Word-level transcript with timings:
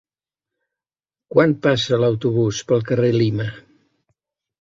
Quan 1.33 1.53
passa 1.65 1.99
l'autobús 2.03 2.61
pel 2.71 2.81
carrer 2.93 3.11
Lima? 3.19 3.47